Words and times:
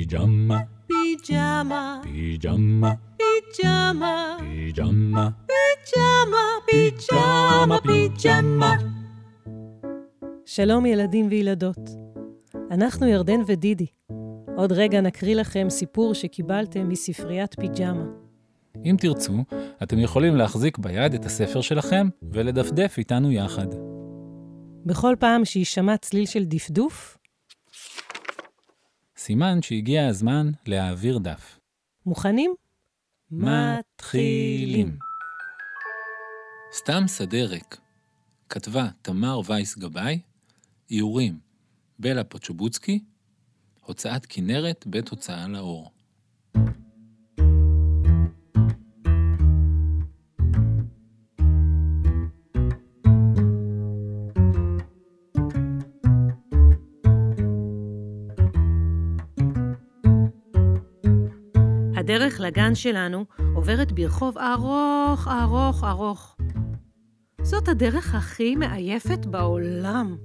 פיג'מה, 0.00 0.60
פיג'מה, 0.86 2.00
פיג'מה, 2.02 2.94
פיג'מה, 3.18 4.36
פיג'מה, 4.38 5.30
פיג'מה, 5.46 6.38
פיג'מה, 6.66 7.78
פיג'מה. 7.82 8.76
שלום 10.46 10.86
ילדים 10.86 11.26
וילדות. 11.30 11.90
אנחנו 12.70 13.06
ירדן 13.06 13.40
ודידי. 13.46 13.86
עוד 14.56 14.72
רגע 14.72 15.00
נקריא 15.00 15.34
לכם 15.34 15.66
סיפור 15.70 16.14
שקיבלתם 16.14 16.88
מספריית 16.88 17.60
פיג'מה. 17.60 18.04
אם 18.84 18.96
תרצו, 18.98 19.44
אתם 19.82 19.98
יכולים 19.98 20.36
להחזיק 20.36 20.78
ביד 20.78 21.14
את 21.14 21.24
הספר 21.24 21.60
שלכם 21.60 22.08
ולדפדף 22.32 22.94
איתנו 22.98 23.32
יחד. 23.32 23.66
בכל 24.86 25.14
פעם 25.18 25.44
שיישמע 25.44 25.96
צליל 25.96 26.26
של 26.26 26.44
דפדוף, 26.44 27.19
סימן 29.22 29.62
שהגיע 29.62 30.06
הזמן 30.08 30.50
להעביר 30.66 31.18
דף. 31.18 31.58
מוכנים? 32.06 32.54
מתחילים. 33.30 34.98
סתם 36.72 37.08
שדה 37.08 37.44
ריק. 37.44 37.80
כתבה 38.48 38.88
תמר 39.02 39.40
וייס 39.46 39.78
גבאי, 39.78 40.20
איורים 40.90 41.38
בלה 41.98 42.24
פוצ'ובוצקי, 42.24 43.04
הוצאת 43.80 44.26
כנרת 44.28 44.86
בית 44.86 45.08
הוצאה 45.08 45.48
לאור. 45.48 45.90
הדרך 62.10 62.40
לגן 62.40 62.74
שלנו 62.74 63.24
עוברת 63.54 63.92
ברחוב 63.92 64.38
ארוך, 64.38 65.28
ארוך, 65.28 65.84
ארוך. 65.84 66.36
זאת 67.42 67.68
הדרך 67.68 68.14
הכי 68.14 68.56
מעייפת 68.56 69.26
בעולם. 69.26 70.16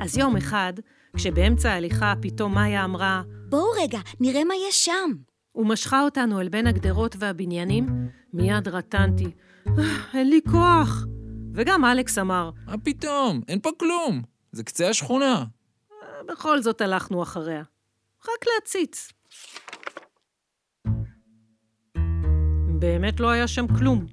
אז 0.00 0.18
יום 0.18 0.36
אחד, 0.36 0.72
כשבאמצע 1.16 1.70
ההליכה 1.70 2.14
פתאום 2.22 2.54
מאיה 2.54 2.84
אמרה, 2.84 3.22
בואו 3.48 3.70
רגע, 3.82 3.98
נראה 4.20 4.44
מה 4.44 4.54
יש 4.68 4.84
שם. 4.84 5.10
ומשכה 5.54 6.02
אותנו 6.02 6.40
אל 6.40 6.48
בין 6.48 6.66
הגדרות 6.66 7.16
והבניינים, 7.18 8.08
מיד 8.32 8.68
רטנתי. 8.68 9.30
"אה, 9.66 9.72
אין 10.14 10.28
לי 10.30 10.40
כוח. 10.50 11.04
וגם 11.54 11.84
אלכס 11.84 12.18
אמר, 12.18 12.50
מה 12.66 12.78
פתאום? 12.78 13.40
אין 13.48 13.60
פה 13.60 13.70
כלום. 13.78 14.22
זה 14.52 14.64
קצה 14.64 14.88
השכונה. 14.88 15.44
בכל 16.28 16.62
זאת 16.62 16.80
הלכנו 16.80 17.22
אחריה. 17.22 17.62
רק 18.24 18.44
להציץ. 18.54 19.08
באמת 22.78 23.20
לא 23.20 23.30
היה 23.30 23.48
שם 23.48 23.66
כלום. 23.78 24.06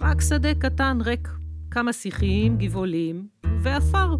רק 0.00 0.20
שדה 0.20 0.54
קטן 0.54 0.98
ריק, 1.00 1.28
כמה 1.70 1.92
שיחים, 1.92 2.58
גבעולים 2.58 3.28
ועפר. 3.62 4.16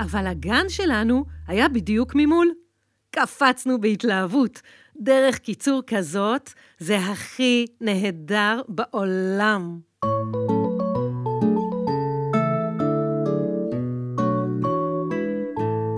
אבל 0.00 0.26
הגן 0.26 0.64
שלנו 0.68 1.24
היה 1.46 1.68
בדיוק 1.68 2.12
ממול. 2.14 2.48
קפצנו 3.10 3.80
בהתלהבות. 3.80 4.62
דרך 5.00 5.38
קיצור 5.38 5.82
כזאת 5.86 6.50
זה 6.78 6.98
הכי 6.98 7.66
נהדר 7.80 8.60
בעולם. 8.68 9.80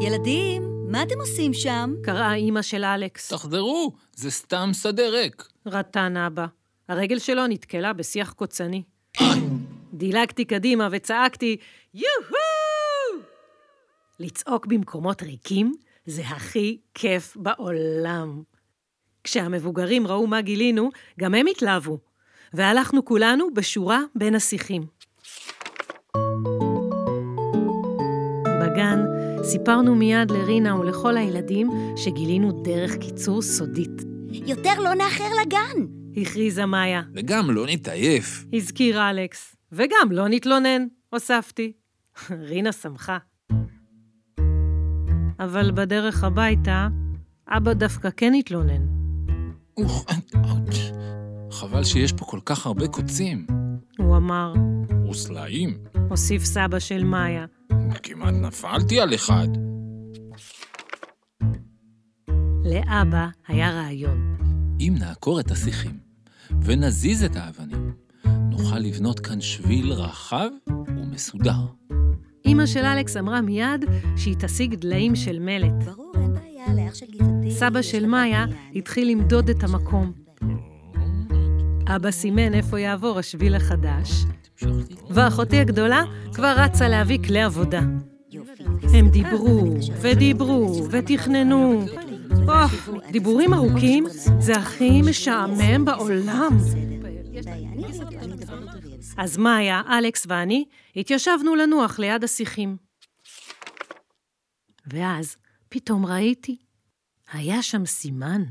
ילדים, 0.01 0.63
מה 0.97 1.03
אתם 1.03 1.21
עושים 1.21 1.55
שם? 1.55 1.95
קראה 2.03 2.35
אימא 2.35 2.63
של 2.63 2.85
אלכס. 2.85 3.33
תחזרו, 3.33 3.93
זה 4.15 4.31
סתם 4.31 4.71
שדה 4.73 5.09
ריק. 5.09 5.49
רטן 5.67 6.17
אבא. 6.17 6.47
הרגל 6.89 7.19
שלו 7.19 7.47
נתקלה 7.47 7.93
בשיח 7.93 8.33
קוצני. 8.33 8.83
דילגתי 9.95 10.45
קדימה 10.45 10.89
וצעקתי, 10.93 11.57
יו-הו! 11.95 13.23
לצעוק 14.21 14.67
במקומות 14.67 15.23
ריקים 15.23 15.75
זה 16.07 16.23
הכי 16.23 16.79
כיף 16.95 17.37
בעולם. 17.37 18.43
כשהמבוגרים 19.25 20.07
ראו 20.07 20.27
מה 20.27 20.41
גילינו, 20.41 20.91
גם 21.21 21.35
הם 21.35 21.47
התלהבו, 21.47 21.99
והלכנו 22.53 23.05
כולנו 23.05 23.55
בשורה 23.55 24.01
בין 24.15 24.35
השיחים. 24.35 24.87
סיפרנו 29.43 29.95
מיד 29.95 30.31
לרינה 30.31 30.81
ולכל 30.81 31.17
הילדים 31.17 31.71
שגילינו 31.97 32.63
דרך 32.63 32.97
קיצור 32.97 33.43
סודית. 33.43 34.03
יותר 34.31 34.81
לא 34.81 34.95
נאחר 34.95 35.29
לגן. 35.43 35.87
הכריזה 36.17 36.67
מאיה. 36.67 37.03
וגם 37.15 37.51
לא 37.51 37.67
נתעייף. 37.67 38.45
הזכיר 38.53 39.11
אלכס. 39.11 39.57
וגם 39.73 40.09
לא 40.11 40.29
נתלונן, 40.29 40.87
הוספתי. 41.11 41.73
רינה 42.49 42.73
שמחה. 42.73 43.19
אבל 45.41 45.71
בדרך 45.71 46.25
הביתה, 46.25 46.89
אבא 47.49 47.73
דווקא 47.73 48.09
כן 48.17 48.35
התלונן. 48.35 48.87
חבל 51.51 51.85
שיש 51.85 52.13
פה 52.13 52.25
כל 52.25 52.41
כך 52.45 52.67
הרבה 52.67 52.89
קוצים. 52.89 53.47
הוא 53.99 54.17
אמר, 54.17 54.55
וסלעים. 55.11 55.79
הוסיף 56.09 56.45
סבא 56.45 56.79
של 56.79 57.05
מאיה. 57.05 57.47
כמעט 58.03 58.35
נפלתי 58.35 59.01
על 59.01 59.15
אחד. 59.15 59.49
לאבא 62.65 63.29
היה 63.49 63.71
רעיון. 63.71 64.37
אם 64.81 64.95
נעקור 64.99 65.41
את 65.41 65.51
השיחים 65.51 65.99
ונזיז 66.63 67.25
את 67.25 67.37
האבנים, 67.37 67.93
נוכל 68.51 68.79
לבנות 68.79 69.21
כאן 69.21 69.41
שביל 69.41 69.93
רחב 69.93 70.49
ומסודר. 70.69 71.67
אמא 72.47 72.67
של 72.67 72.85
אלכס 72.85 73.17
אמרה 73.17 73.41
מיד 73.41 73.85
שהיא 74.17 74.37
תשיג 74.39 74.75
דליים 74.75 75.17
של 75.17 75.39
מלט. 75.39 75.85
ברור, 75.85 76.13
אין 76.17 76.35
בעיה, 76.35 76.85
לאח 76.85 76.95
של 76.95 77.07
גבעתי. 77.07 77.51
סבא 77.51 77.83
של 77.83 78.07
מאיה 78.07 78.47
התחיל 78.75 79.11
למדוד 79.11 79.51
את 79.51 79.63
המקום. 79.63 80.13
אבא 81.89 82.11
סימן 82.11 82.55
איפה 82.55 82.81
יעבור 82.81 83.19
השביל 83.19 83.55
החדש, 83.55 84.11
ואחותי 85.11 85.61
הגדולה 85.61 86.03
כבר 86.35 86.55
רצה 86.57 86.89
להביא 86.89 87.19
כלי 87.27 87.43
עבודה. 87.43 87.81
הם 88.95 89.09
דיברו, 89.09 89.75
ודיברו, 90.01 90.87
ותכננו. 90.91 91.87
אוח, 92.49 92.89
דיבורים 93.11 93.55
ארוכים 93.55 94.07
זה 94.39 94.53
הכי 94.53 95.03
משעמם 95.03 95.85
בעולם. 95.85 96.59
אז 99.17 99.37
מאיה, 99.37 99.83
אלכס 99.89 100.27
ואני 100.29 100.65
התיישבנו 100.97 101.55
לנוח 101.55 101.99
ליד 101.99 102.25
השיחים. 102.25 102.77
ואז 104.87 105.37
פתאום 105.69 106.07
ראיתי, 106.07 106.57
היה 107.33 107.63
שם 107.63 107.87
סימן. 107.87 108.43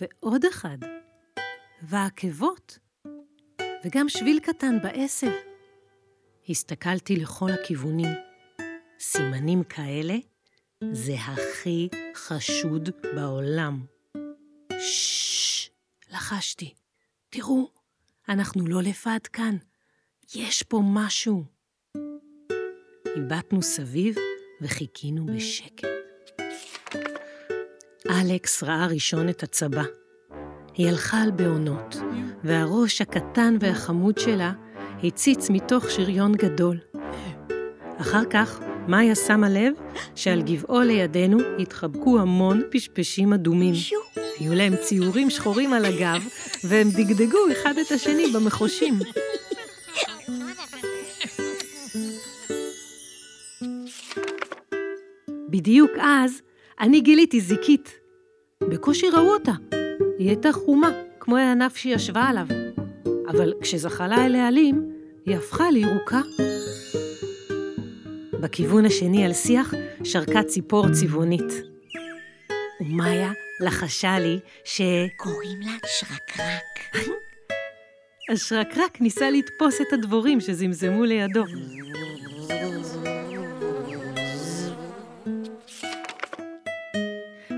ועוד 0.00 0.44
אחד. 0.44 0.78
ועקבות. 1.82 2.81
וגם 3.84 4.08
שביל 4.08 4.40
קטן 4.40 4.78
בעשב. 4.82 5.30
הסתכלתי 6.48 7.16
לכל 7.16 7.50
הכיוונים. 7.50 8.08
סימנים 9.00 9.64
כאלה 9.64 10.14
זה 10.92 11.14
הכי 11.14 11.88
חשוד 12.14 12.90
בעולם. 13.14 13.84
ששש, 14.78 15.70
לחשתי. 16.10 16.74
תראו, 17.30 17.70
אנחנו 18.28 18.66
לא 18.66 18.82
לבד 18.82 19.26
כאן. 19.32 19.56
יש 20.34 20.62
פה 20.62 20.82
משהו. 20.84 21.44
הבטנו 23.16 23.62
סביב 23.62 24.14
וחיכינו 24.60 25.26
בשקט. 25.26 25.88
אלכס 28.10 28.62
ראה 28.62 28.86
ראשון 28.86 29.28
את 29.28 29.42
הצבא. 29.42 30.01
היא 30.74 30.88
הלכה 30.88 31.22
על 31.22 31.30
בעונות, 31.30 31.96
והראש 32.44 33.00
הקטן 33.00 33.56
והחמוד 33.60 34.18
שלה 34.18 34.52
הציץ 35.04 35.50
מתוך 35.50 35.90
שריון 35.90 36.32
גדול. 36.32 36.78
אחר 37.96 38.24
כך, 38.30 38.60
מאיה 38.88 39.14
שמה 39.14 39.48
לב 39.48 39.74
שעל 40.14 40.42
גבעו 40.42 40.80
לידינו 40.80 41.38
התחבקו 41.58 42.18
המון 42.18 42.62
פשפשים 42.70 43.32
אדומים. 43.32 43.74
היו 44.38 44.54
להם 44.54 44.76
ציורים 44.76 45.30
שחורים 45.30 45.72
על 45.72 45.84
הגב, 45.84 46.28
והם 46.64 46.88
דגדגו 46.90 47.38
אחד 47.52 47.74
את 47.78 47.92
השני 47.92 48.26
במחושים. 48.34 48.94
בדיוק 55.48 55.90
אז, 56.00 56.40
אני 56.80 57.00
גיליתי 57.00 57.40
זיקית. 57.40 57.98
בקושי 58.70 59.10
ראו 59.10 59.32
אותה. 59.32 59.52
היא 60.22 60.28
הייתה 60.28 60.52
חומה, 60.52 60.90
כמו 61.20 61.36
הענף 61.36 61.76
שהיא 61.76 61.94
ישבה 61.94 62.22
עליו. 62.22 62.46
אבל 63.28 63.54
כשזחלה 63.60 64.26
אל 64.26 64.34
העלים, 64.34 64.90
היא 65.26 65.36
הפכה 65.36 65.70
לירוקה. 65.70 66.20
בכיוון 68.32 68.86
השני 68.86 69.24
על 69.24 69.32
שיח 69.32 69.74
שרקה 70.04 70.42
ציפור 70.42 70.88
צבעונית. 70.92 71.52
ומאיה 72.80 73.32
לחשה 73.60 74.18
לי 74.18 74.38
ש... 74.64 74.80
קוראים 75.16 75.60
לה 75.60 75.72
שרקרק. 75.86 76.96
השרקרק 78.32 79.00
ניסה 79.00 79.30
לתפוס 79.30 79.80
את 79.80 79.92
הדבורים 79.92 80.40
שזמזמו 80.40 81.04
לידו. 81.04 81.44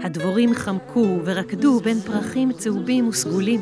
הדבורים 0.04 0.54
חמקו 0.54 1.20
ורקדו 1.24 1.80
בין 1.80 2.00
פרחים 2.00 2.52
צהובים 2.52 3.08
וסגולים. 3.08 3.60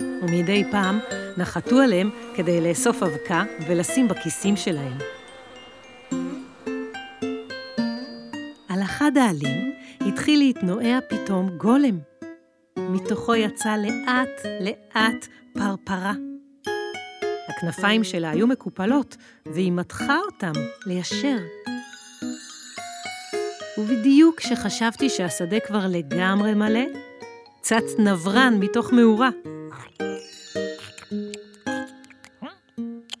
ומדי 0.00 0.64
פעם 0.70 0.98
נחתו 1.36 1.80
עליהם 1.80 2.10
כדי 2.34 2.60
לאסוף 2.60 3.02
אבקה 3.02 3.42
ולשים 3.68 4.08
בכיסים 4.08 4.56
שלהם. 4.56 4.98
על 8.68 8.82
אחד 8.82 9.12
העלים 9.16 9.72
התחיל 10.00 10.38
להתנועע 10.38 10.98
פתאום 11.08 11.50
גולם. 11.56 11.98
מתוכו 12.78 13.34
יצא 13.34 13.76
לאט-לאט 13.76 15.26
פרפרה. 15.54 16.12
הכנפיים 17.48 18.04
שלה 18.04 18.30
היו 18.30 18.46
מקופלות, 18.46 19.16
והיא 19.46 19.72
מתחה 19.72 20.18
אותם 20.18 20.52
ליישר. 20.86 21.36
ובדיוק 23.82 24.40
כשחשבתי 24.40 25.08
שהשדה 25.08 25.60
כבר 25.60 25.86
לגמרי 25.88 26.54
מלא, 26.54 26.84
צץ 27.60 27.98
נברן 27.98 28.56
מתוך 28.60 28.92
מאורה. 28.92 29.30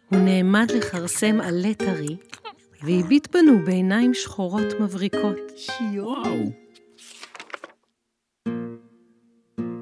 הוא 0.08 0.18
נעמד 0.18 0.70
לכרסם 0.70 1.40
עלה 1.40 1.74
טרי, 1.74 2.16
והביט 2.82 3.36
בנו 3.36 3.64
בעיניים 3.64 4.14
שחורות 4.14 4.80
מבריקות. 4.80 5.36
וואו. 5.94 6.52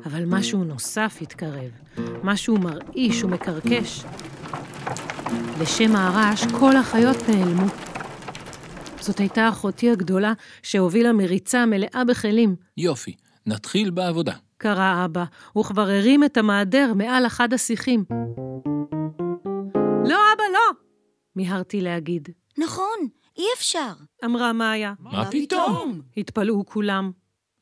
אבל 0.07 0.25
משהו 0.27 0.65
נוסף 0.65 1.19
התקרב, 1.21 1.71
משהו 2.23 2.57
מרעיש 2.57 3.25
ומקרקש. 3.25 4.05
לשם 5.61 5.97
הרעש 5.97 6.47
כל 6.61 6.77
החיות 6.77 7.29
נעלמו. 7.29 7.90
זאת 9.01 9.19
הייתה 9.19 9.49
אחותי 9.49 9.91
הגדולה 9.91 10.33
שהובילה 10.63 11.13
מריצה 11.13 11.67
מלאה 11.67 12.03
בכלים. 12.09 12.57
יופי, 12.77 13.17
נתחיל 13.47 13.91
בעבודה. 13.91 14.35
קרא 14.57 15.05
אבא, 15.05 15.25
וכבר 15.59 15.89
הרים 15.89 16.25
את 16.25 16.37
המעדר 16.37 16.93
מעל 16.95 17.27
אחד 17.27 17.53
השיחים. 17.53 18.05
לא, 20.05 20.19
אבא, 20.35 20.45
לא! 20.53 20.81
מיהרתי 21.37 21.81
להגיד. 21.81 22.29
נכון, 22.59 23.09
אי 23.39 23.45
אפשר. 23.57 23.93
אמרה 24.25 24.53
מאיה. 24.53 24.93
מה 24.99 25.31
פתאום? 25.31 26.01
התפלאו 26.17 26.67
כולם. 26.67 27.11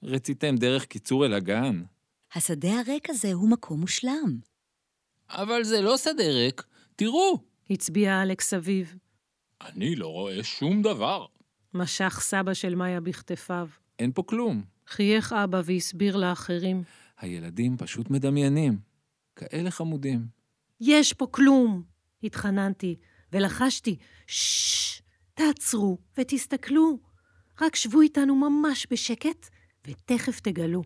רציתם 0.03 0.57
דרך 0.57 0.85
קיצור 0.85 1.27
אל 1.27 1.35
הגן. 1.35 1.83
השדה 2.35 2.81
הריק 2.81 3.11
הזה 3.11 3.33
הוא 3.33 3.51
מקום 3.51 3.81
מושלם. 3.81 4.39
אבל 5.31 5.65
זה 5.65 5.81
לא 5.81 5.97
שדה 5.97 6.25
ריק, 6.25 6.63
תראו. 6.97 7.39
הצביע 7.71 8.23
אלכס 8.23 8.55
אביו. 8.55 8.85
אני 9.63 9.97
לא 9.97 10.09
רואה 10.09 10.45
שום 10.45 10.83
דבר. 10.83 11.27
משך 11.75 12.19
סבא 12.23 12.55
של 12.55 12.75
מאיה 12.75 13.01
בכתפיו. 13.01 13.69
אין 13.99 14.13
פה 14.13 14.23
כלום. 14.23 14.63
חייך 14.87 15.33
אבא 15.33 15.61
והסביר 15.65 16.17
לאחרים. 16.17 16.83
הילדים 17.19 17.77
פשוט 17.77 18.11
מדמיינים. 18.11 18.79
כאלה 19.37 19.71
חמודים. 19.71 20.27
יש 20.81 21.13
פה 21.13 21.27
כלום! 21.31 21.83
התחננתי, 22.23 22.97
ולחשתי, 23.33 23.97
ששש, 24.27 25.03
תעצרו 25.35 25.99
ותסתכלו. 26.19 26.99
רק 27.61 27.77
שבו 27.77 28.01
איתנו 28.01 28.37
ממש 28.37 28.87
בשקט, 28.91 29.49
ותכף 29.87 30.41
תגלו. 30.41 30.83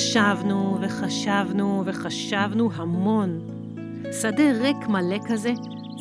חשבנו 0.00 0.78
וחשבנו 0.80 1.82
וחשבנו 1.86 2.70
המון. 2.74 3.46
שדה 4.20 4.52
ריק 4.52 4.76
מלא 4.88 5.16
כזה 5.28 5.52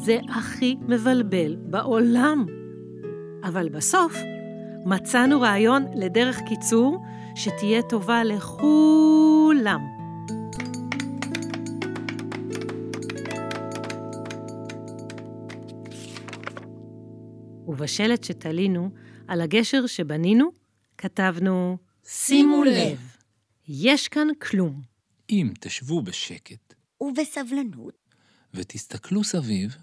זה 0.04 0.18
הכי 0.30 0.76
מבלבל 0.82 1.56
בעולם. 1.60 2.46
אבל 3.44 3.70
בסוף 3.70 4.18
מצאנו 4.86 5.42
רעיון 5.42 5.86
לדרך 5.96 6.40
קיצור 6.48 7.04
שתהיה 7.36 7.82
טובה 7.82 8.24
לכולם. 8.24 9.82
ובשלט 17.68 18.24
שתלינו, 18.24 18.90
על 19.28 19.42
הגשר 19.42 19.86
שבנינו, 19.86 20.50
כתבנו 20.98 21.78
שימו 22.06 22.64
לב, 22.64 23.09
יש 23.72 24.08
כאן 24.08 24.28
כלום. 24.42 24.82
אם 25.30 25.52
תשבו 25.60 26.02
בשקט 26.02 26.74
ובסבלנות. 27.02 27.94
ותסתכלו 28.54 29.24
סביב, 29.24 29.78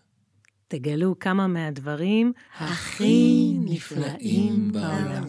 תגלו 0.68 1.18
כמה 1.18 1.46
מהדברים 1.46 2.32
הכי 2.58 3.52
נפלאים 3.64 4.72
בעולם. 4.72 5.28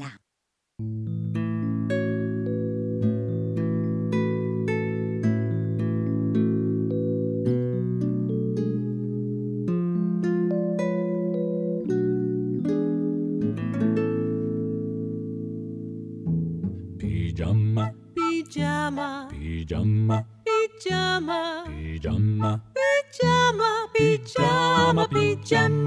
פיג'מה, 18.87 19.25
pijama, 19.29 20.21
פיג'מה, 20.47 21.41
pijama, 21.67 22.51
פיג'מה, 22.73 23.71
pijama, 23.93 25.03
pijama. 25.13 25.86